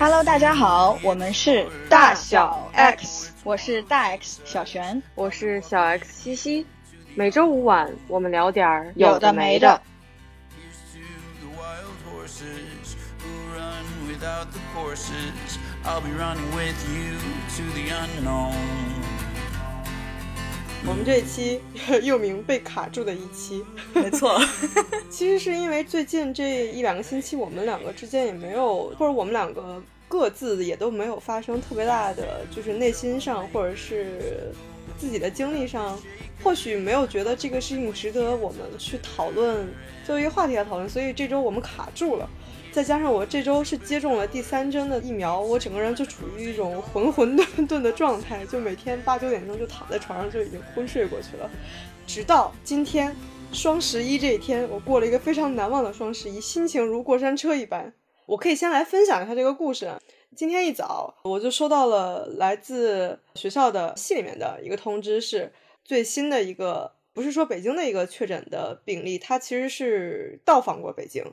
[0.00, 6.64] Hello，大家好，我们是大小 X，我是大 X 小璇，我是小 X 西西。
[7.16, 9.82] 每周五晚，我们聊点儿有的没的。
[20.86, 21.60] 我们这一期
[22.04, 24.40] 又名被卡住的一期，没错。
[25.10, 34.50] 其实是因为最近这一两个星期，我们两个之间也没有，或者我们两个各自也都没有发生特别大的，就是内心上或者是
[34.98, 35.96] 自己的经历上，
[36.42, 39.68] 或许没有觉得这个事情值得我们去讨论，
[40.06, 40.88] 作为一个话题来讨论。
[40.88, 42.28] 所以这周我们卡住了。
[42.70, 51.50] 再加上我这周是接种了第三针的疫苗，我整个人就处于一种浑浑沌沌的状态，就每天八九点钟就躺在床上就已经昏睡过去了。
[52.06, 53.14] 直到今天
[53.52, 57.92] 双十一这一天，我过了一个非常难忘的双十一，心情如过山车一般。
[58.28, 59.90] 我可以先来分享一下这个故事。
[60.36, 65.50] 今天一早我就收到了来自学校的信里面的一个通知，是
[65.82, 71.24] 最新的一个，不是说北京的一个确诊的病例，他其实是到访过北京。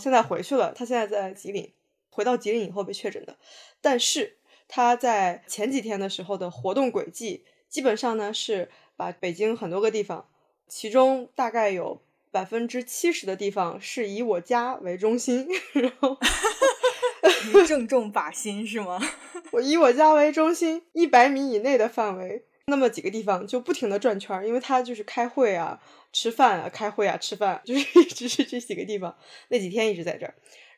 [0.00, 1.72] 现在回去了，他现在在吉林，
[2.10, 3.36] 回到吉林以后被确诊的。
[3.80, 10.26] 但是他在前几天的时候的活动轨迹，基本上呢是把北京很多个地方，
[10.66, 16.16] 其中大概有百分之七十的地方是以我家为中心，然后
[17.66, 19.00] 正中靶心是吗？
[19.52, 25.80] 我以我家为中心，一百米以内的范围，那么几个地方就不停的转圈，因为他就是开会啊。
[26.12, 29.16] 吃饭啊，开会啊，吃饭，就是一直是这几个地方。
[29.46, 30.34] 那几天一直在这儿。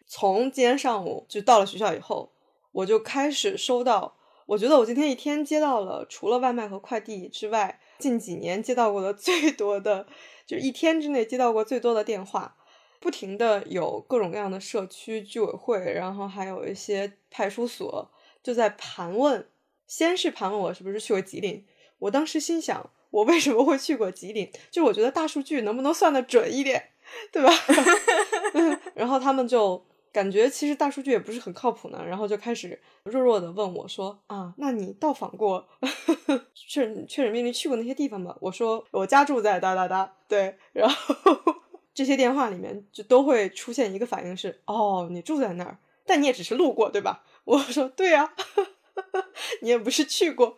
[0.06, 2.30] 从今天上午就到了学校以后，
[2.70, 4.14] 我就开始收到。
[4.44, 10.06] 我觉得我今天一天接到了，除了外卖和快递之外，近几年接到过的最多的，
[10.52, 12.56] 就一天之内接到过最多的电话。
[13.00, 18.10] 不停的有各种各样的社区居委会，然后还有一些派出所，
[18.42, 19.48] 就在盘问。
[19.86, 21.66] 先是盘问我是不是去过吉林。
[21.98, 22.90] 我当时心想。
[23.10, 24.50] 我为什么会去过吉林？
[24.70, 26.82] 就我觉得大数据能不能算得准一点，
[27.30, 27.52] 对吧？
[28.96, 35.66] 然后他们就感觉其实大数据也不是很靠谱呢，然后就开始弱弱的问我说：“啊，那你到访过
[36.54, 41.14] 确确诊病例去过那些地方吗？”我说：“我家住在哒哒哒。”对，然后
[41.94, 48.34] 这些电话里面就都会出现一个反应是：“哦，你住在那儿，但你也只是路过，对吧？”我说：“对呀，
[49.62, 50.56] 你也不是去过。”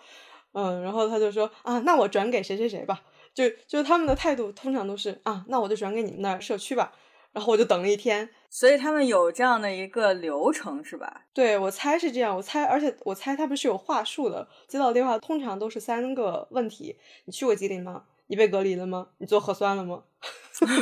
[0.52, 3.02] 嗯，然后他就说啊，那我转给谁谁谁吧，
[3.34, 6.92] 就就是他们的态度通常都是啊，那我就转给你们那儿社区吧。
[7.34, 11.26] 然后我就等了一天，所以他们有这样的一个流程是吧？
[11.34, 14.48] 对，我猜是这样，我猜，而且我猜他们是有话术的。
[14.66, 16.96] 接到电话通常都是三个问题：
[17.26, 18.04] 你去过吉林吗？
[18.28, 19.08] 你被隔离了吗？
[19.18, 20.04] 你做核酸了吗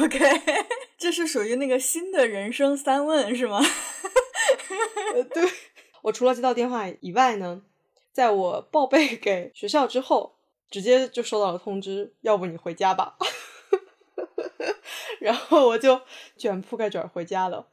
[0.05, 0.19] ？OK，
[0.97, 3.61] 这是属于那个新的人生三问是吗？
[5.35, 5.49] 对，
[6.03, 7.63] 我除了接到电话以外呢。
[8.13, 10.35] 在我报备给学校之后，
[10.71, 13.17] 直接就收到了通知，要不你回家吧。
[15.23, 16.01] 然后我就
[16.37, 17.69] 卷铺盖卷回家了。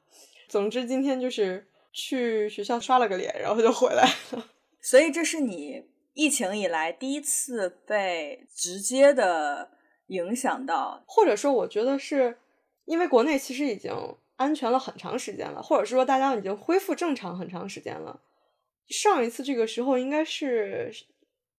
[0.48, 4.48] 总之今天就是去学校刷了个脸，然后就回来了。
[4.82, 9.72] 所以这是你疫情以来第一次被直接的
[10.08, 12.38] 影响到，或者说我觉得是
[12.86, 13.92] 因为国内其实已经
[14.38, 18.22] 安全了很长时间了，或者说大家已经恢复正常很长时间了。
[18.88, 20.92] 上一次这个时候应该是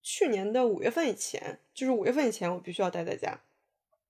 [0.02, 3.38] 去年的五月份以前，就是五月份以前我必须要待在家，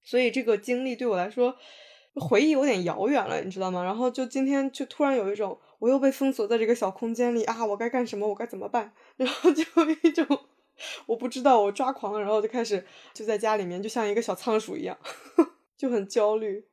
[0.03, 1.57] 所以这个经历对我来说
[2.15, 3.85] 回忆有点遥远了，你知道吗？
[3.85, 8.27] 然后就今天就突然有一种我又被封锁在这个小空间里啊，我该干什么？
[8.29, 8.93] 我该怎么办？
[9.17, 10.27] 然后就有一种
[11.07, 14.99] 我不知道，我抓狂了，然后就开始就在家里面就像一个小仓鼠一样，
[15.77, 16.65] 就很焦虑。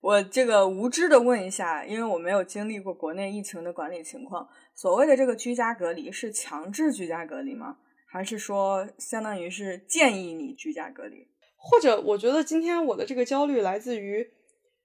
[0.00, 4.48] 我这个无知的问一下，因为我没有经历过国内疫情的管理情况。
[4.74, 7.78] 所谓的这个居家隔离是强制居家隔离吗？
[8.08, 11.26] 还是说相当于是建议你居家隔离？
[11.68, 14.30] 或者我觉得今天我的这个焦虑来自于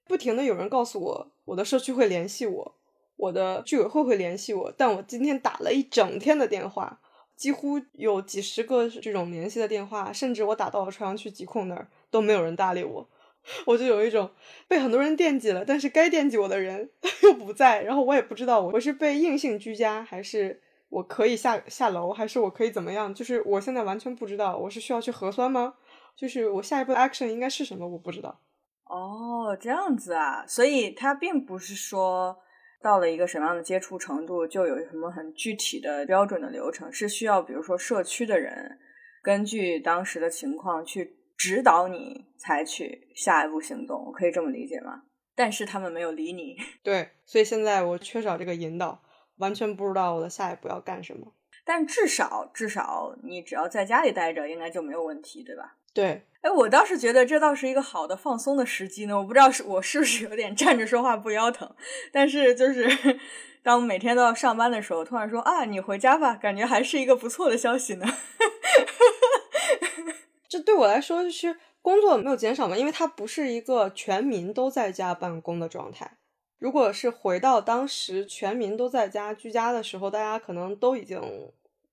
[0.06, 2.74] 不停的有人告诉我，我的社区会联系我，
[3.16, 7.00] 我的居委会会联系我，但我今天打了一整天的电话，
[7.36, 13.08] 几乎有几十个这种联系的电话，甚至我打到了朝阳区疾控那儿都没有人搭理我。
[13.66, 14.30] 我就有一种
[14.68, 16.90] 被很多人惦记了，但是该惦记我的人
[17.24, 23.12] 又不在，然后我也不知道我是被硬性居家，还是我可以下下楼，还是我可以怎么样？
[23.12, 25.74] 就是我现在完全不知道，我是需要去核酸吗？
[26.16, 27.86] 就是我下一步的 action 应该是什么？
[27.86, 28.40] 我不知道。
[28.84, 32.36] 哦，这样子啊，所以它并不是说
[32.80, 38.78] 到了一个什么样的接触程度就有什么很具体的标准的流程，是需要比如说社区的人
[39.22, 41.18] 根据当时的情况去。
[41.34, 45.02] 指导你采取下一步行动，我可以这么理解吗？
[45.34, 46.56] 但是他们没有理你。
[46.84, 49.02] 对，所以现在我缺少这个引导，
[49.38, 51.34] 完全不知道我的下一步要干什么。
[51.64, 55.78] 但至少至少你只要在家里待着，应该就没有问题，对吧？
[55.94, 59.18] 对，哎，我倒是觉得这倒是一个好的放松的时机呢。
[59.18, 61.74] 我不知道是我是不是有点站着说话不腰疼，
[62.10, 62.88] 但是就是
[63.62, 68.06] 当每天都要上班的时候，突然说啊，你回家吧，感觉还是一个不错的消息呢。
[70.48, 76.18] 这对我来说就是工作没有减少嘛，因为它不是一个全民都在家办公的状态。
[76.58, 81.20] 如果是回到当时全民都在家居家的时候，大家可能都已经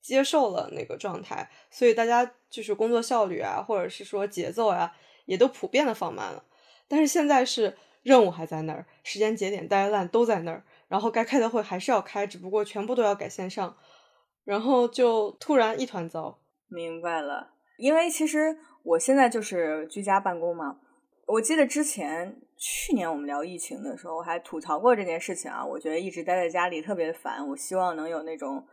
[0.01, 6.43] 接受了那个状态，所以大家就是工作效率啊，或者是说节奏啊，也都普遍的放慢了。
[6.87, 13.77] 但是现在是任务还在那儿，时间节点、大家烂都在那儿，然后该开的会还是要开，只不过全部都要改线上，
[14.43, 16.39] 然后就突然一团糟。
[16.67, 20.79] 明白了，因为其实我现在就是居家办公嘛。
[21.27, 25.63] 我记得之前去年我们聊疫情的时候，还吐槽过这件事情啊。
[25.63, 28.65] 我觉得一直待在家里特别烦，我希望能有那种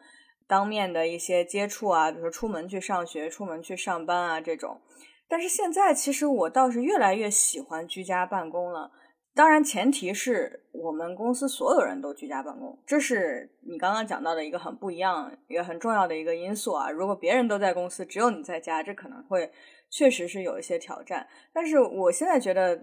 [0.46, 4.80] 当面的一些接触啊，比如说出门去上学、出门去上班啊这种。
[5.28, 8.90] 但是现在其实我倒是越来越喜欢居家办公了。
[9.34, 16.90] 当然，前提是我们公司所有人都居家办公，这是你刚刚讲到的一个很不一样、也很重要的一个因素啊。
[16.90, 19.50] 如果别人都在公司，只有你在家，这可能会。
[19.88, 22.76] 确实是有一些挑战，但是我现在觉得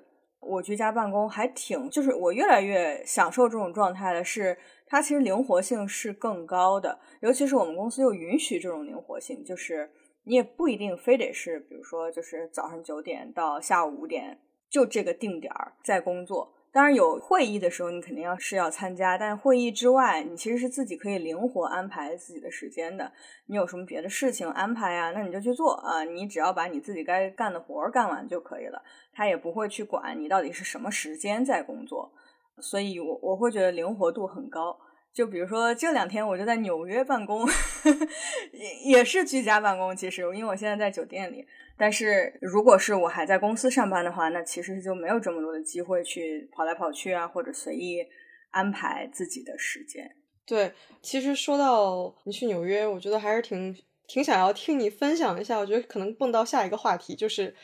[0.45, 9.89] 我居家办公还挺，就是我越来越享受这种状态的是，它其实灵活性是更高的，尤其是我们公司又允许这种灵活性，就是
[10.23, 16.53] 你也不一定非得是，比如说就是早上九点到下午五点就这个定点儿在工作。
[16.71, 23.11] 当然有会议的时候，你肯定要是要参加，但是会议之外，你其实是自己可以灵活安排自己的时间的。
[23.45, 25.11] 你有什么别的事情安排呀？
[25.11, 28.81] 那你就去做啊，你只要把你自己该干的活儿干完就可以了，
[29.13, 32.11] 他也不会去管你到底是什么时间在工作。
[32.59, 34.77] 所以，我我会觉得灵活度很高。
[35.11, 37.47] 就比如说这两天我就在纽约办公，
[38.51, 39.95] 也也是居家办公。
[39.95, 41.45] 其实，因为我现在在酒店里。
[41.75, 48.05] 但是，如果是我还在公司上班的话，那其实就没有这么多的机会去跑来跑去啊，或者随意
[48.51, 50.15] 安排自己的时间。
[50.45, 50.71] 对，
[51.01, 53.75] 其实说到你去纽约，我觉得还是挺
[54.07, 55.57] 挺想要听你分享一下。
[55.57, 57.55] 我觉得可能蹦到下一个话题，就是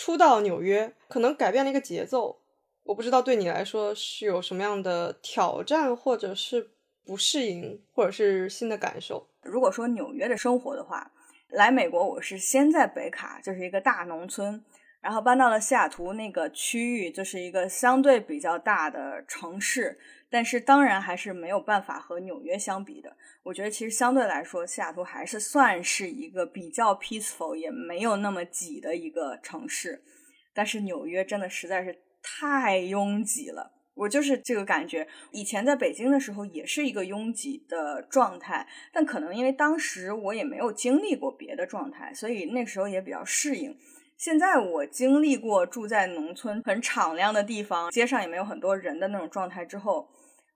[0.00, 2.40] 初到纽约，可能改变了一个节奏。
[2.84, 6.70] 我不知道对你来说是有什么样的挑战，或者是
[7.04, 9.28] 不适应，或者是新的感受。
[9.42, 11.12] 如果说纽约的生活的话。
[11.52, 14.64] 来美国，我是先在北卡，就是一个大农村，
[15.00, 19.98] 然后搬到了西雅图那个区域，就是一个相对比较大的城市，
[20.30, 23.16] 但是当然还是没有办法和纽约相比的。
[23.42, 30.02] 我觉得其实相对来说，西雅图还是算是一个比较 peaceful，也没有那么挤的一个城市，
[30.54, 33.72] 但是纽约真的实在是太拥挤了。
[33.94, 35.06] 我就是这个感觉。
[35.30, 43.76] 以前在北京的时候也是一个拥挤的状态，但可能因为当时我也没有经历过别的状态，所以那时候也比较适应。
[44.20, 50.10] 现在我经历过住在农村很敞亮的地方，街上也没有很多人的那种状态之后，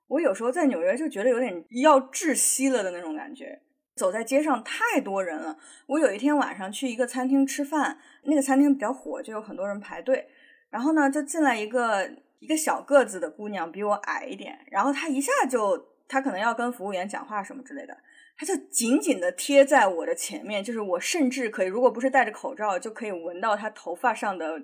[0.07, 3.63] 我有时候在纽约就觉得有点要窒息了的那种感觉。
[3.97, 5.57] 走在街上太多人了。
[5.87, 10.29] 我有一天晚上去一个餐厅吃饭，那个餐厅比较火，就有很多人排队。
[10.69, 12.11] 然后呢，就进来一个。
[12.41, 17.97] 一个小个子的姑娘比我矮一点，然后她一下就，她可能要跟服务员讲话什么之类的，
[18.37, 24.63] 她就紧紧的贴在我的前面，就是我甚至可以，如果不是戴着口罩，就可以闻到她头发上的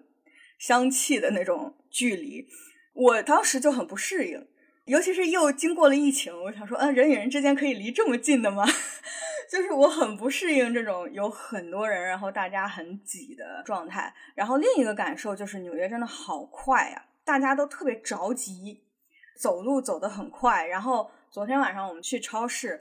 [0.58, 2.46] 香气的那种距离。
[2.92, 4.48] 我当时就很不适应，
[4.86, 8.64] 尤其是又经过了疫情，我想说，嗯，人与人之间可以离这么近的吗？
[9.50, 14.14] 就是我很不适应这种有很多人，然后大家很挤的状态。
[14.34, 17.04] 然后另一个感受就是纽约真的好快呀。
[17.24, 18.82] 大家都特别着急，
[19.36, 20.66] 走路走得很快。
[20.66, 22.80] 然后昨天晚上我们去超市，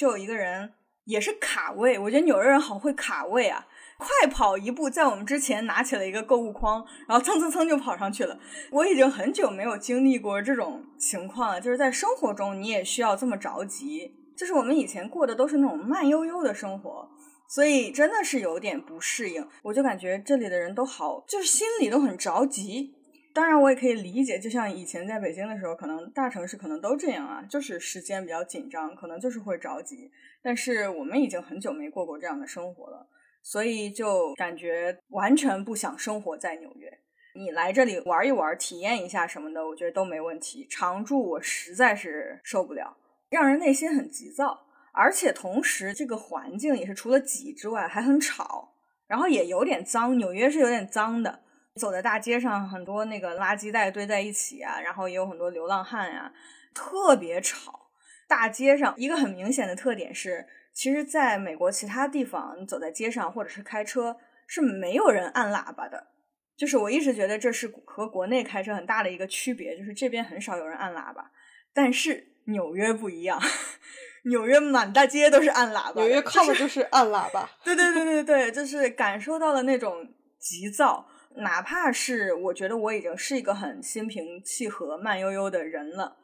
[0.00, 0.72] 就有一个人
[1.04, 1.98] 也是卡位。
[1.98, 3.66] 我觉得纽约人好会卡位啊，
[3.98, 8.38] 快跑一步，在我们之前拿起了一个购物筐，然后蹭蹭蹭就跑上去了。
[8.70, 14.14] 我已经很久没有经历过这种情况了，就是在生活中你也需要这么着急。
[14.34, 17.06] 就是我们以前过的都是那种慢悠悠的生活，
[17.46, 19.46] 所以真的是有点不适应。
[19.64, 22.94] 我就感觉这里的人都好，就是心里都很着急。
[23.32, 30.10] 当然，我也可以理解，就像以前在北京的时候，可能大城市可能都这样啊，就是时间比较紧张，可能就是会着急。
[30.42, 33.06] 但是我们已经很久没过过这样的生活了，
[33.42, 36.98] 所以就感觉完全不想生活在纽约。
[37.36, 40.66] 你来这里玩一玩、体验一下什么的，我觉得都没问题。
[40.68, 42.96] 常住我实在是受不了，
[43.28, 48.72] 让人内心很急躁，而且同时这个环境也是除了挤之外还很吵，
[49.06, 50.18] 然后也有点脏。
[50.18, 51.40] 纽约是有点脏的。
[51.80, 56.30] 走在大街上，很多那个垃圾袋堆在一起啊，然后也有很多流浪汉呀，
[56.74, 57.88] 特别吵。
[58.28, 66.08] 大街上一个很明显的特点是，其实在美国其他地方，你走在街上或者是开车是没有人按喇叭的。
[66.56, 71.30] 就是我一直觉得这是和国内开车很大的一个区别，就是这边很少有人按喇叭，
[71.72, 73.40] 但是纽约不一样，
[74.30, 77.48] 纽约满大街都是按喇叭，纽约靠的就就是按喇叭。
[77.64, 80.06] 对对对对对，就是感受到了那种
[80.38, 86.16] 急躁，哪怕是我觉得我已经是一个很心平气和、慢悠悠的人了，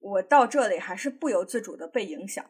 [0.00, 2.44] 我到这里还是不由自主的被影响，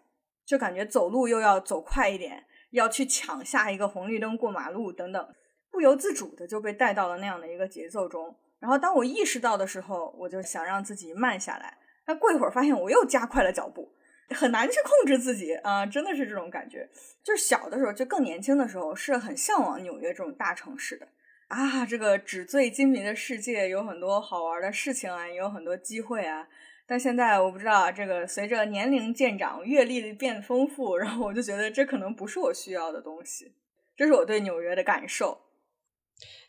[0.45, 5.35] 就感觉走路又要走快一点，要去抢下一个红绿灯过马路等等。
[5.71, 11.76] 不由自主的就被带到了那样的一个节奏中，然后当我意识到的时候，我就想让自己慢下来。
[12.04, 13.92] 但过一会儿发现我又加快了脚步，
[14.30, 16.88] 很难去控制自己啊，真的是这种感觉。
[17.23, 21.07] 就是小的时候，就更年轻的时候，是很向往纽约这种大城市的
[21.48, 26.46] 啊，这个纸醉金迷的世界有很多好玩的事情啊，也有很多机会啊。
[26.86, 33.52] 但现在我不知道，这个随着年龄渐长，阅历变丰富，然后我就觉得这可能不是我需要的东西。
[33.96, 35.40] 这是我对纽约的感受。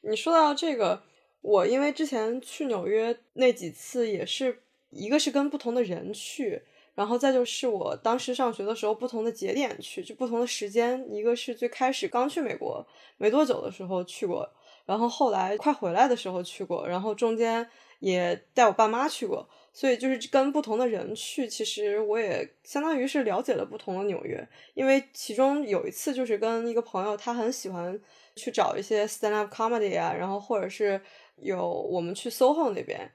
[0.01, 1.03] 你说到这个，
[1.41, 6.61] 我因为之前去纽约那几次，也是一个是跟不同的人去，
[6.95, 11.05] 然后再就是我当时上学的时候不同的节点去，就不同的时间。
[11.09, 12.85] 一个是最开始刚去美国
[13.17, 14.49] 没多久的时候去过，
[14.89, 17.65] 然后后来快回来的时候去过，然后中间
[18.00, 24.48] 也带我爸妈去过，所以就是跟不同的人去，其实我也相当于是了解了不同的纽约。
[24.74, 28.00] 因为其中有一次就是跟一个朋友，他很喜欢。
[28.36, 31.01] 去找一些 stand up comedy 啊，然后或者是
[31.36, 33.12] 有我们去 SOHO 那边，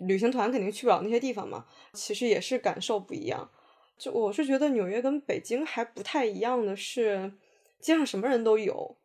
[0.00, 3.48] 旅行团肯定去不了那些地方嘛，其实也是感受不一样。
[3.96, 7.34] 就我是觉得纽约跟北京还不太一样的是，
[7.78, 8.96] 街上什么人都有，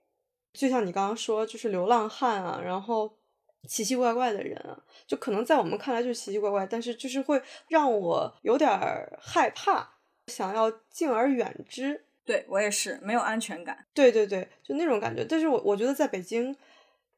[0.53, 3.11] 就像你刚刚说，就是流浪汉啊，然后
[3.67, 4.77] 奇奇怪怪的人啊，
[5.07, 8.69] 就可能在我们看来就是奇奇怪怪，但是就是会让我有点
[9.19, 9.95] 害怕，
[10.27, 12.05] 想要敬而远之。
[12.25, 15.25] 对我也是没有安全感，对对对，就那种感觉。
[15.27, 16.55] 但是我我觉得在北京，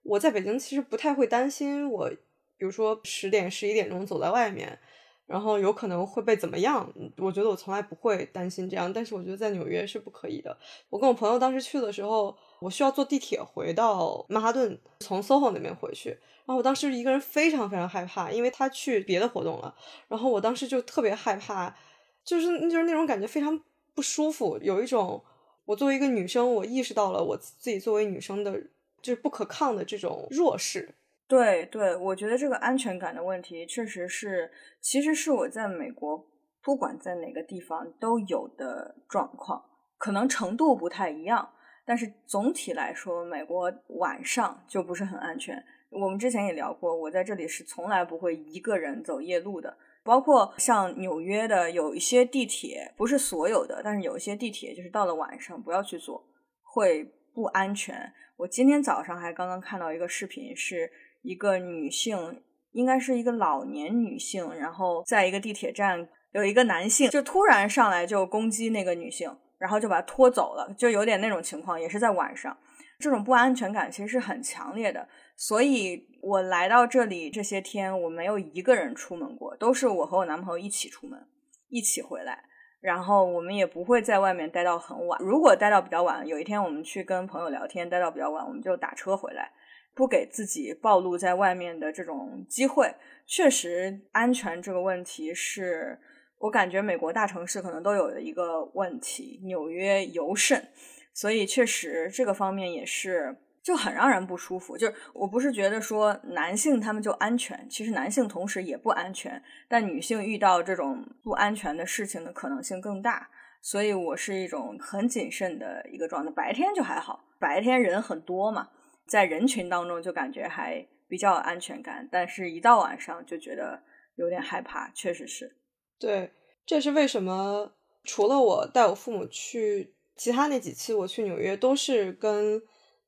[0.04, 2.10] 我在北京其实不太会担心我，
[2.56, 4.80] 比如说十点十一点钟走在外面，
[5.26, 6.90] 然后有可能会被怎么样。
[7.18, 8.94] 我觉得我从来不会担心这样。
[8.94, 10.58] 但是我觉得在纽约是不可以的。
[10.90, 16.10] 我跟我朋友当时去的时候，我需要坐地铁回到曼哈顿，从 SOHO 那边回去。
[16.46, 19.76] 然后我当时一个人非常非常害怕，因为他去别的活动了。
[20.08, 21.76] 然后我当时就特别害怕，
[22.24, 23.62] 就是就是那种感觉非常。
[23.94, 25.22] 不舒服，有一种
[25.66, 28.58] 我作为一个女生，我意识到了我自己作为女生的，
[29.02, 30.96] 就是不可抗的这种弱势。
[31.28, 34.50] 对对，我觉得这个安全感的问题，确实是，
[34.80, 36.26] 其实是我在美国
[36.64, 39.62] 不管在哪个地方都有的状况，
[39.98, 41.52] 可能程度不太一样，
[41.92, 43.70] 但是总体来说，美国
[44.00, 45.62] 晚上就不是很安全。
[45.90, 49.78] 我们之前也聊过，我在这里是从来不会一个人走夜路的。
[50.02, 56.26] 包括像纽约的有一些地铁，不是所有的，但是有一些地铁就是到了晚上不要去坐，
[56.64, 58.10] 会不安全。
[58.38, 60.90] 我今天早上还刚刚看到一个视频，是
[61.24, 69.30] 一个女性，应该是一个老年女性，然后在一个地铁站有一个男性就突然上来就攻击那个女性，
[69.62, 72.58] 然后就把他拖走了，就有点那种情况，也是在晚上，
[72.98, 75.08] 这种不安全感其实是很强烈的。
[75.38, 81.28] 所以我来到这里这些天，我没有一个人出门过，都是我和我男朋友一起出门，
[81.70, 82.44] 一起回来。
[82.80, 85.22] 然后我们也不会在外面待到很晚。
[85.22, 89.52] 如果待到比较晚，有一天我们去跟朋友聊天，待到比较晚，我们就打车回来，
[89.94, 92.92] 不给自己暴露在外面的这种机会。
[93.28, 96.00] 确实，安全这个问题是
[96.42, 100.68] 我感觉美国大城市可能都有一个问题，纽约尤甚。
[101.14, 103.38] 所以，确实这个方面也是。
[103.64, 104.76] 就很让人不舒服。
[104.76, 113.30] 就是我不是觉得说男性他们就安全，其实男性同时也不安全，但女性遇到这种不安全的事情的可能性更大。
[113.62, 116.32] 所以我是一种很谨慎的一个状态。
[116.32, 118.68] 白天就还好，白天人很多嘛，
[119.06, 123.80] 在人群当中就感觉还比较有安全感，但是一到晚上就觉得
[124.16, 124.90] 有点害怕。
[124.96, 125.56] 确实是，
[126.02, 126.32] 对，
[126.66, 127.72] 这是为什么？
[128.04, 132.62] 除了我带我父母去，其他那几次我去纽约都是跟。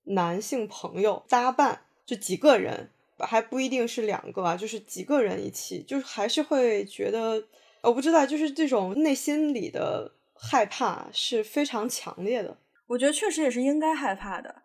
[0.06, 7.42] 男性朋友搭伴，就几个人，还不一定是两个啊，就是几个人一起，就是还是会觉得，
[7.82, 12.58] 我不知道，就是这种内心里的害怕是非常强烈的。
[12.88, 14.64] 我觉得确实也是应该害怕的，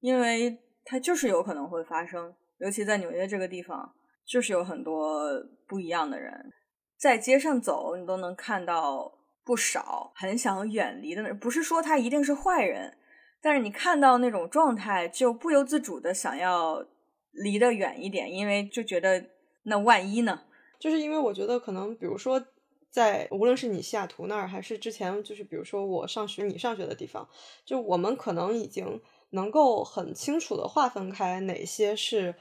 [0.00, 3.94] 因为它就是有可能会发生，尤其在纽约这个地方，
[4.26, 6.52] 就是有很多不一样的人，
[7.00, 9.10] 在街上走，你都能看到
[9.42, 12.98] 不少很想远离的人，不是说他一定是坏人。
[13.40, 16.84] 但是你看到那种状态，就不由自主的想要
[17.30, 19.24] 离得远一点，因为就觉得
[19.62, 20.42] 那万一呢？
[20.78, 22.44] 就是因为我觉得可能，比如说
[22.90, 27.26] 在无论是你西雅图那儿，还是之前就是比如说我上学你上学的地方，
[27.64, 32.34] 就我们可能已经能够很清楚的划分开哪些是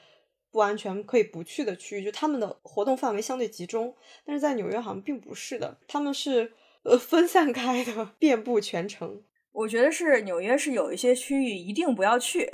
[0.52, 3.96] 不安全可以不去的区域，就他们的活动范围相对集中。
[4.26, 6.52] 但是在纽约好像并不是的，他们是
[6.84, 9.24] 呃分散开的，遍布全城。
[9.52, 12.50] 我觉得是纽约是有一些区域一定不要去，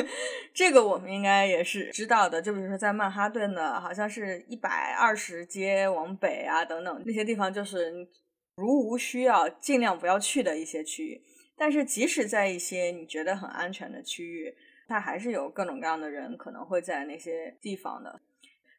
[0.54, 2.40] 这个我们应该也是知道的。
[2.40, 8.08] 就比如说在曼哈顿的，好像是一百二十街往北啊等等那些地方，就是
[8.56, 11.22] 如无需要尽量不要去的一些区域。
[11.56, 14.56] 但是即使在一些你觉得很安全的区域，
[14.88, 18.20] 它还是有各种各样的人可能会在那些地方的。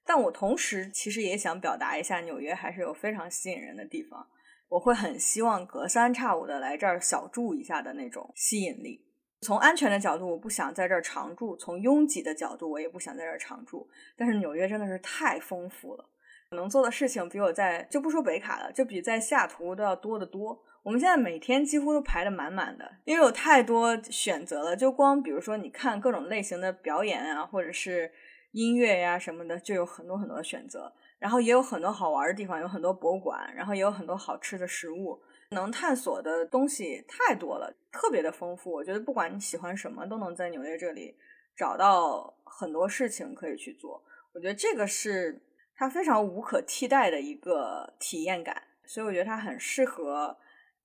[0.04, 4.28] 但我同时其实也想表达一下，纽约还是有非常吸引人的地方。
[4.70, 9.06] 我会很希望隔三差五的来这儿小住一下的那种吸引力。
[9.42, 13.90] 从安全的角度，我不想在这儿常住；从拥挤的角度，我也不想在这儿常住。
[14.18, 16.10] 但是纽约真的是太丰富了，
[16.52, 20.62] 能做的事情比我在就不说北卡了，就比在西雅图都要多得多。
[20.90, 24.76] 我们现在每天几乎都排得满满的，因为有太多选择了。
[24.76, 28.12] 就光比如说你看各种类型的表演啊，或者是
[28.54, 30.92] 音乐呀什么的，就有很多很多的选择。
[31.20, 38.72] 然后也有很多好玩的地方，有很多博物馆，然后也有很多好吃的食物，能探索的东西太多了，特别的丰富。
[38.72, 41.16] 我觉得不管你喜欢什么，都能在纽约这里
[41.56, 44.04] 找到很多事情可以去做。
[44.34, 45.40] 我觉得这个是
[45.76, 50.36] 它非常无可替代的一个体验感，所以我觉得它很适合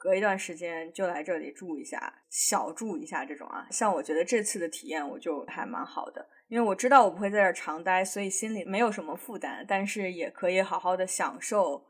[0.05, 3.67] 隔一段时间就来这里住一下，小住一下这种啊。
[3.71, 6.29] 像我觉得这次的体验，我就还蛮好的。
[6.49, 11.83] 因为我知道我不会在这儿常待，所以心里没有什么负担，但是也可以好好的享受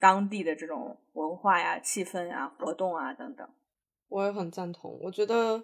[0.00, 3.48] 当地的这种文化呀、气氛啊、活动啊等等。
[4.08, 5.62] 我也很赞同，我觉得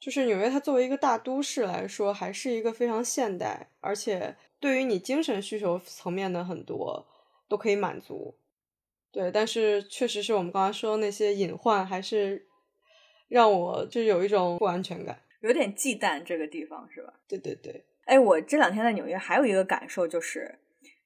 [0.00, 7.06] 就是纽约，它作为一个大都市来说，还是一个非常现代，而且对于你精神需求层面的很多
[7.48, 8.36] 都可以满足。
[9.10, 12.46] 对，但是确实是我们刚才说的那些隐患，还是
[13.28, 15.22] 让我就有一种不安全感。
[15.40, 17.12] 有点忌惮这个地方是吧？
[17.28, 20.58] 对对对，哎，我这两天在纽约还有一个感受就是，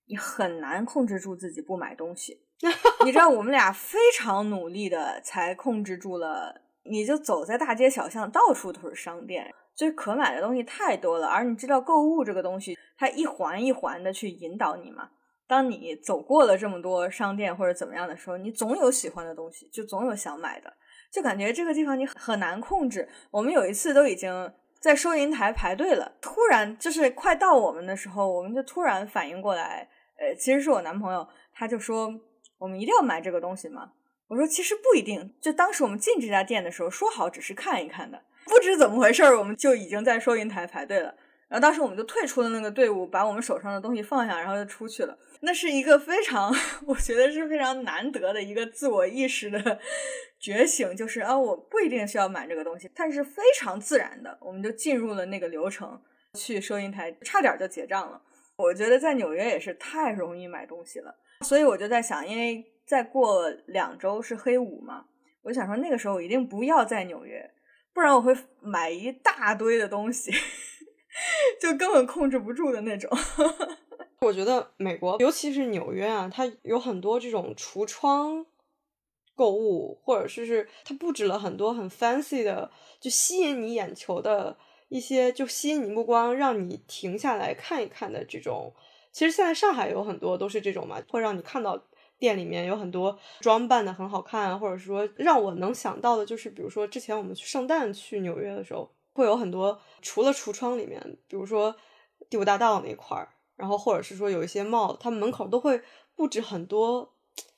[0.07, 2.41] 你很难控制住自己不买东西。
[3.05, 6.63] 你知道，我们俩非常努力的才控制住了。
[6.85, 11.29] 你就走在大街小巷，到处都是商店，就是可买的东西太多了。
[11.29, 15.11] 而你知道，购物这个东西，它一环一环的去引导你嘛。
[15.53, 20.73] 当你走过了这么多商店或者怎么样的时候，你总有喜欢的东西，就总有想买的。
[21.13, 23.07] 就感觉这个地方你很难控制。
[23.31, 29.87] 我们有一次都已经在收银台排队了，突然就是快到我们的时候，我们就突然反应过来，
[30.17, 32.11] 呃，其实是我男朋友，他就说
[32.57, 33.93] 我们一定要买这个东西吗？
[34.29, 35.35] 我说其实不一定。
[35.39, 41.15] 就当时我们进这家店的时候，说好只是看一看的，不知怎么回事，我们就已经在收银台排队了。
[41.49, 45.15] 然后当时我们就退出了那个队伍，把我们手上的东西放下，然后就出去了。
[45.45, 46.55] 那是一个非常，
[46.87, 49.81] 我觉得是非常难得的一个自我意识的
[50.39, 56.01] 觉醒，就是啊，我不一定需要买这个东西，但是非常自然的，我们就进入了那个流程，
[56.39, 58.23] 去收银台，差点就结账了。
[58.57, 65.07] 我觉得在纽约也是太容易买东西了，所以我就在想，因为再过两周是黑五嘛，
[65.43, 67.51] 我想说那个时候一定不要在纽约，
[67.93, 70.33] 不然我会买一大堆的东西。
[71.61, 73.11] 就根本控制不住的那种。
[74.23, 78.47] 我觉得美国，尤其是纽约啊，它有很多这种橱窗
[79.35, 84.57] 购物，或者是是它布置了很多很 fancy 的，就吸引你眼球的
[84.89, 88.73] 一些，就吸引你目光，让你停下来看一看的这种。
[89.11, 91.83] 其实现在上海有很多都是这种嘛，会让你看到
[92.19, 98.91] 店里面有很多装扮的很好看，或者说让我能想到的就是，比如说之前我们去圣诞去纽约的时候。
[99.15, 101.77] 会有很多，除了橱窗里面，比如说
[102.31, 103.29] 第五大道那块儿，
[103.63, 105.81] 然后或者是说有一些 mall，他们门口都会
[106.17, 107.15] 布置很多，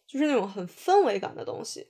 [0.06, 1.88] 就是那种很氛围感的东西，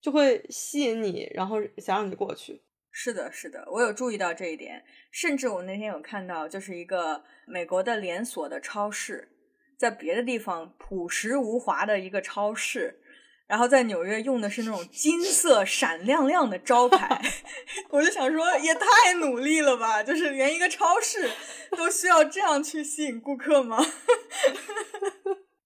[0.00, 2.60] 就会吸引你，然后想让你过去。
[2.90, 4.84] 是的，是的，我有注意到这一点。
[5.12, 9.28] 甚至我那天有看到，就是一个美国的连锁的超市，
[9.76, 12.98] 在别的地方朴实无华的一个超市。
[13.46, 17.20] 然后在纽约用的是那种金色闪亮亮的招牌，
[17.90, 20.02] 我就想说也太努力了吧！
[20.02, 21.30] 就是连一个超市
[21.76, 23.78] 都需要这样去吸引顾客吗？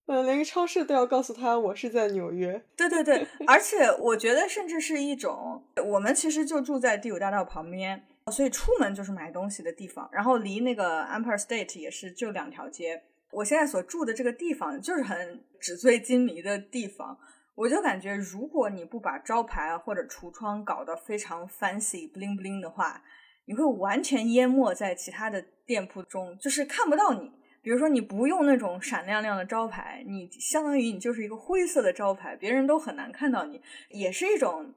[0.07, 2.63] 呃，连个超市都要告诉他我是在纽约。
[2.77, 10.09] 对对对，而且我觉得甚至是一种，我们其实就住在第五大道旁边，所以出门就是买东西的地方。
[10.13, 13.05] 然后离那个 Empire State 也是就两条街。
[13.31, 17.17] 我现在所住的这个地方就是很纸醉金迷的地方。
[17.61, 23.03] 我就感觉，如果你不把招牌或者橱窗搞得非常 fancy bling bling 的话，
[23.45, 34.73] 你会完全淹没在其他的店铺中，就是看不到你，比如说你不用那种闪亮亮的招牌，你相当于你就是一个灰色的招牌，别人都很难看到你，也是一种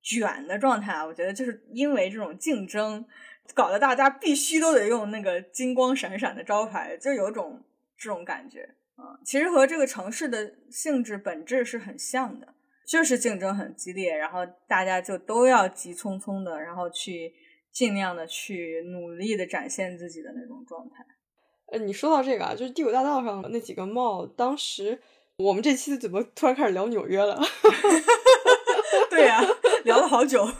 [0.00, 1.04] 卷的状态啊。
[1.04, 3.04] 我觉得就是因为这种竞争，
[3.52, 7.64] 搞得大家必须都得用那个金光闪闪的招牌，就有种
[7.98, 9.16] 这种感觉啊。
[9.24, 12.54] 其实和这个城市的性质本质是很像的，
[12.86, 17.32] 就是竞争很激烈，然后大家就都要急匆匆的，然后去
[17.72, 21.04] 尽量的去努力的展现自己的那种状态。
[21.72, 25.00] 呃，你说到这个啊，就是第五大道上那几个 mall，当时
[25.38, 27.40] 我们这期怎么突然开始聊纽约了？
[29.10, 29.40] 对呀，
[29.84, 30.46] 聊了好久。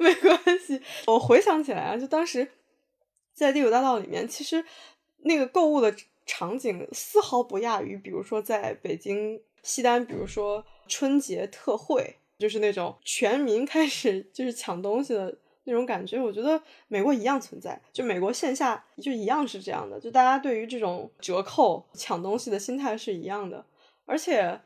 [0.00, 2.46] 没关系，我回想起来啊，就当时
[3.34, 4.64] 在第五大道里面，其实
[5.18, 5.94] 那个购物的
[6.28, 15.36] 场景丝毫不亚于，比如说在北京西单，比如说春节特惠，就是那种全民开始就是抢东西的。
[15.64, 23.62] 那种感觉，我觉得美国一样存在，就美国线下就一样是这样的，就大家对于这种折扣抢东西的心态是一样的，
[24.06, 24.58] 而且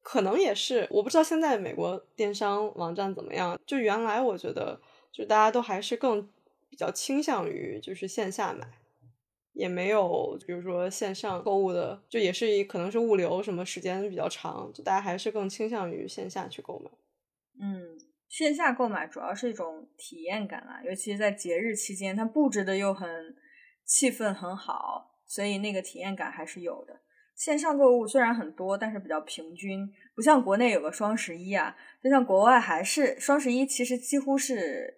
[0.00, 6.28] 可能也是我不知道现在美国电商网站怎么样，就原来我觉得就大家都还是更
[6.68, 8.77] 比较倾向于就是线下买，
[9.58, 16.90] 也没有比如说线上购物的，就也是可能是物流什么时间比较长，就大家还是更倾向于线下去购买，
[17.60, 17.98] 嗯。
[18.28, 23.08] 线下购买主要是一种体验感啊，尤其是在节日期间，它布置的又很
[23.86, 27.00] 气氛很好，所以那个体验感还是有的。
[27.34, 34.97] 线上购物虽然很多，但是比较平均，不像国内有个双十一啊，就像国外还是双十一，其实几乎是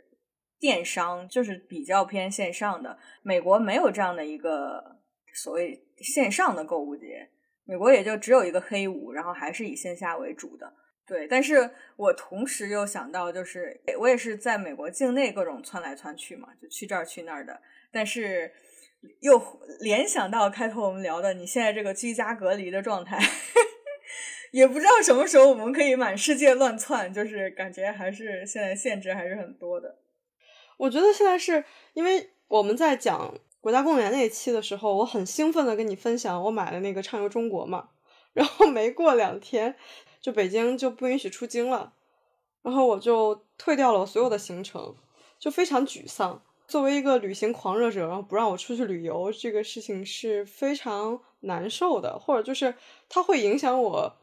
[0.60, 2.98] 电商，就是比较偏线上的。
[3.22, 5.00] 美国没有这样的一个
[5.34, 7.30] 所谓线上的购物节，
[7.64, 10.72] 美国也就只有一个黑五，然后还是以线下为主的。
[11.06, 17.60] 对，但是我同时又想到，就是我也是在美国境内各种窜来窜去嘛，就去这儿去那儿的。
[17.90, 18.52] 但是
[19.20, 19.42] 又
[19.80, 23.18] 联想到开头我们聊的，你现在这个居家隔离的状态，
[24.52, 29.98] 也不知道什么时候我们可以满世界乱窜，就是感觉还是现在限制还是很多的。
[30.80, 31.62] 我觉得现在是
[31.92, 37.90] 因为我们在讲国家公园那一期的时候，我很兴奋的跟你分享我买的那个畅游中国嘛，
[38.32, 39.76] 然后没过两天。
[40.22, 41.94] 就北京就不允许出京了，
[42.62, 44.94] 然后我就退掉了我所有的行程，
[45.38, 46.42] 就非常沮丧。
[46.66, 52.74] 作为一个旅行狂热者，然后不让我出去旅游，这个事情是非常难受的，或者就是
[53.08, 54.16] 它会影响我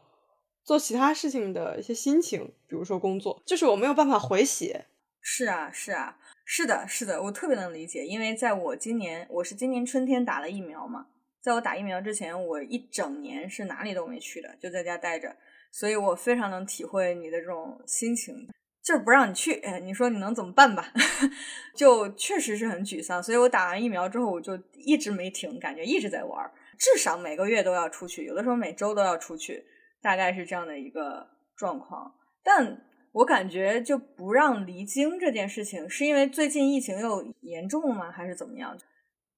[0.62, 4.86] 做其他事情的一些心情，比如说工作，就是我没有办法回血。
[5.20, 6.16] 是啊，是啊，
[6.50, 11.06] 是的，是的，我特别能理解，因为在我今年，我是今年春天打了疫苗嘛，
[11.42, 15.36] 在我打疫苗之前，我一整年是哪里都没去的，就在家待着。
[15.70, 18.34] 所以我非常能体会你的这种心情，
[18.82, 20.90] 就是不让你去，你说你能怎么办吧？
[21.76, 23.22] 就确实是很沮丧。
[23.22, 29.62] 所以我打完疫苗之后，我就一直没停，感觉一直在玩，至少每个月都要出去，有的时候每周都要出去，
[30.00, 32.14] 大概是这样的一个状况。
[32.42, 38.10] 但我感觉就不让离京这件事情，是因为最近疫情又严重吗？
[38.10, 38.78] 还是怎么样？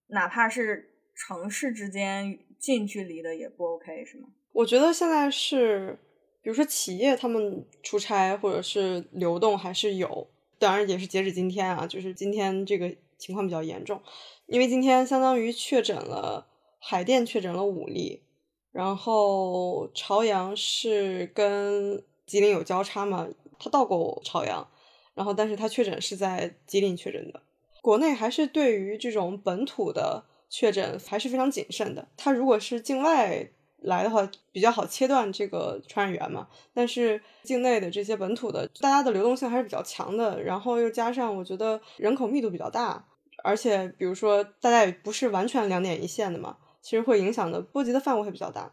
[0.09, 4.29] 哪怕是城市之间近距离的也不 OK 是吗？
[4.53, 5.99] 我觉得现在是。
[6.43, 10.27] 比如说企业他们出差或者是流动还是有，
[10.59, 14.01] 当然也是截止今天啊，就是今天这个情况比较严重，
[14.47, 16.47] 因为今天相当于确诊了
[16.79, 18.23] 海淀确诊了五例，
[18.73, 23.27] 然后朝阳是跟吉林有交叉嘛，
[23.59, 24.65] 他到过朝阳，
[25.15, 27.43] 然后但是他确诊是在吉林确诊的，
[27.83, 33.51] 国内还是对于这种本土的确诊还是非常谨慎的，他如果是境外。
[33.83, 43.03] 来的话比较好切断这个传染源嘛，但是境内的这些本土的，大家的流动性还是比较强的，然后又加上我觉得人口密度比较大，
[43.43, 48.71] 而且比如说大家也不是完全两点一线的嘛，其实会影响的波及的范围会比较大，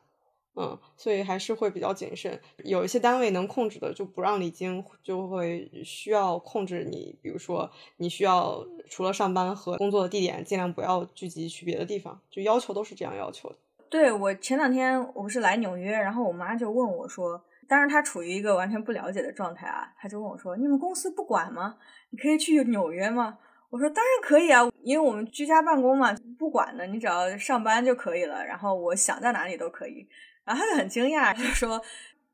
[0.60, 2.40] 嗯，所以还是会比较谨慎。
[2.64, 13.56] 有一些单位能控制的就不让离京，就会需要控制你，比如说你需要除了上班和工作的地点，尽量不要聚集去别的地方，就要求都是这样要求的。
[13.88, 21.78] 对我前两天我不是来纽约，然后我妈就问我说，当然她处于一个完全不了解的状态啊，她就问我说：“你们公司不管吗？
[22.10, 23.38] 你可以去纽约吗？”
[23.70, 28.44] 我说：“当然可以啊，因为我们居家办公嘛，不管的，你只要上班就可以了。
[28.44, 30.08] 然后我想在哪里都可以。”
[30.48, 31.80] 然后他就很惊讶，就说：“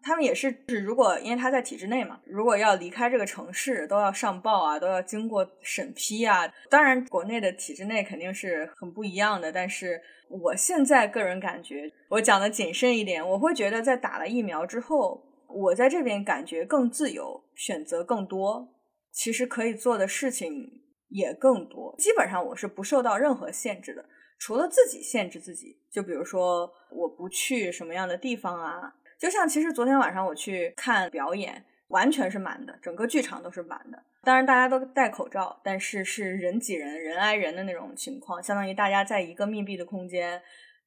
[0.02, 6.48] 他们也是，是如果因为他在体制内嘛，如果要离开这个城市，都要上报啊，都要经过审批啊。
[6.70, 10.00] 当然，国内的体制内肯定是很不一样的，但是。”
[10.42, 18.68] 我现在个人感觉，我讲的谨慎一点，我会觉得在打了疫苗之后，我在这边感觉更自由，选择更多，
[19.12, 21.94] 其实可以做的事情也更多。
[22.00, 24.04] 基本上我是不受到任何限制的，
[24.46, 34.04] 除了自己限制自己，就比如说我不去什么样的地方啊，就像其实昨天晚上我去看表演，完全是满的，整个剧场都是满的。
[34.22, 40.42] 当然大家都戴口罩，但是是人挤人、人挨人的那种情况，相当于大家在一个密闭的空间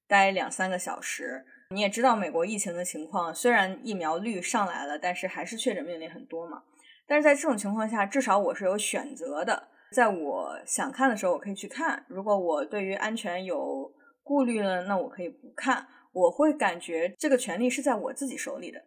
[0.07, 1.42] 待两三个小时。
[1.71, 6.62] 你也知道美国疫情的情况，虽然疫苗率上来了，但是还是确诊病例很多嘛。
[7.07, 12.05] 但是在这种情况下，至少我是有选择的，在我想看的时候，我可以去看。
[12.09, 15.87] 如果我对于安全有顾虑了，那我可以不看。
[16.12, 18.83] 我会感觉这个权利是在我自己手里的，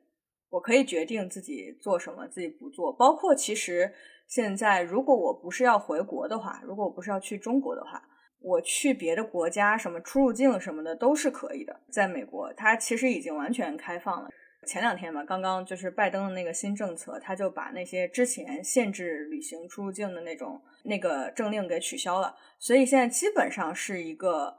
[0.50, 2.92] 我可以决定自己做什么，自己不做。
[2.92, 3.94] 包括其实
[4.28, 8.04] 现在，如果我不是要回国的话，如果我不是要去中国的话。
[8.42, 11.78] 我去别的国家，什么出入境什么的都是可以的。
[11.92, 14.30] 在美国，它其实已经完全开放了。
[14.68, 22.36] 前两天吧，刚刚就是拜登的那个新政策，他就把那些之前限制旅行出入境的那种那个政令给取消了。
[22.60, 24.58] 所以现在基本上是一个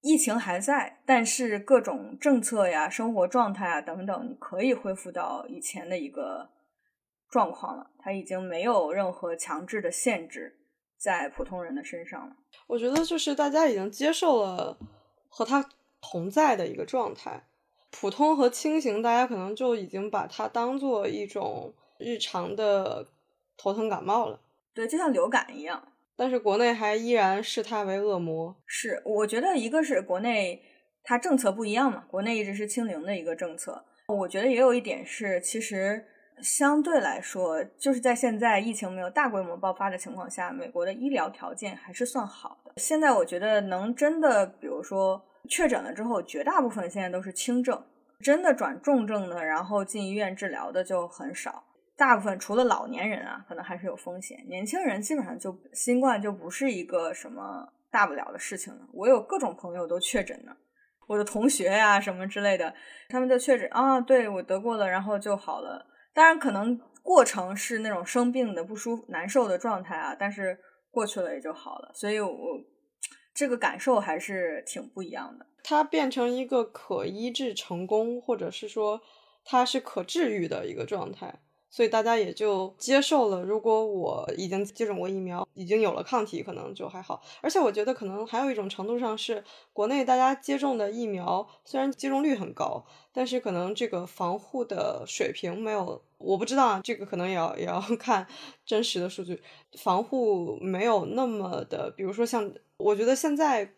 [0.00, 6.50] 疫情还在，但是各种政策呀、生活状态啊等等，可以恢复到以前的一个
[7.28, 7.90] 状况了。
[7.98, 10.56] 它已经没有任何强制的限制。
[11.02, 14.76] 在普通人的身上了，我觉得就是大家已经接受了
[15.30, 15.66] 和他
[16.02, 17.42] 同在的一个状态，
[17.90, 23.06] 普通和轻型，大家可能就已经把它当做一种日常的
[23.56, 24.40] 头疼感冒了，
[24.74, 25.82] 对，就像流感一样。
[26.16, 28.54] 但是国内还依然视它为恶魔。
[28.66, 30.62] 是，我觉得一个是国内
[31.02, 33.84] 它政策不一样嘛，国内一直是清零的一个政策。
[34.08, 36.06] 我觉得也有一点是，其实。
[36.42, 42.72] 相对来说，就是在现在疫情没有大规模爆发的情况下，美国的医疗条件还是算好的。
[42.78, 47.82] 现在我觉得能真的，比如说确诊了之后，绝大部分现在都是轻症，
[48.20, 51.64] 真的转重症的，然后进医院治疗的就很少。
[51.96, 58.80] 大部分除了老年人啊，可能还是有风险，年轻人基本上就新冠就不是一个什么大不了的事情了。
[58.92, 60.56] 我有各种朋友都确诊了，
[61.06, 62.72] 我的同学呀什么之类的，
[63.08, 65.86] 他们就确诊啊，对我得过了，然后就好了。
[66.14, 70.58] 当然，可能过程是那种生病的、不舒服、难受的状态啊，但是
[70.90, 71.90] 过去了也就好了。
[71.94, 72.30] 所以，我
[73.32, 75.46] 这个感受还是挺不一样的。
[75.62, 79.00] 它变成一个可医治成功，或者是说
[79.44, 81.40] 它是可治愈的一个状态。
[81.70, 83.40] 所以大家也就接受了。
[83.42, 87.22] 如果我已经接种过疫苗，已经有了抗体，可能就还好。
[87.40, 98.26] 而且我觉得可能还有一种程度上是，国内大家接种的疫苗虽然接种率很高，但是可能这个防护的水平没有，我不知道啊，这个可能也要也要 看
[98.66, 99.40] 真实的数据，
[99.78, 103.72] 防护没有那么的，比如说像我觉得现在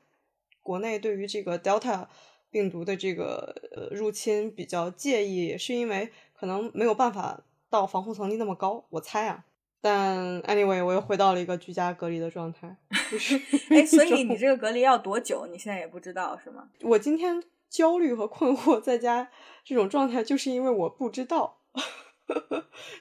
[0.63, 2.07] 国内对于这个 Delta
[2.51, 7.45] 病毒的这个呃入侵比较介意，是因为可能没有办法。
[7.73, 9.45] 到防护层级那么高，我猜啊。
[9.81, 12.77] 但 anyway，我又回到了一个居家隔离的状态。
[13.71, 15.47] 哎，所以你这个隔离要多久？
[15.47, 16.69] 你现在也不知道是吗？
[16.83, 19.29] 我今天焦虑和困惑在家
[19.65, 21.57] 这种状态，就是因为我不知道，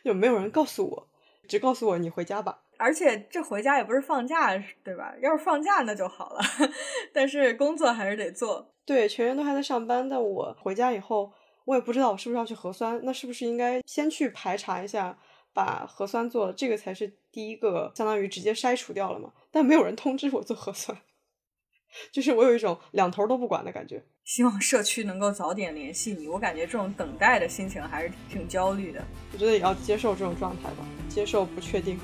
[0.04, 1.08] 有没有人告诉我，
[1.48, 2.62] 只告诉我你回家吧。
[2.78, 4.52] 而且这回家也不是放假，
[4.84, 5.14] 对吧？
[5.22, 6.40] 要是放假那就好了，
[7.14, 8.74] 但是工作还是得做。
[8.86, 11.34] 对，全员都还在上班，但我回家以后。
[11.66, 15.18] 我也不知道我是不是要去核酸，那是不是应该先去排查一下，
[15.54, 20.98] 把核酸做了，这个才是第一个相当于直接筛除掉了嘛，但没有人通知我做核酸。
[22.12, 24.02] 就是我有一种两头都不管的感觉。
[24.24, 29.04] 希望社区能够早点联系你，我感觉这种等待的心情还是挺焦虑的。
[29.34, 32.00] 我觉得也要接受这种状态吧，接受不确定。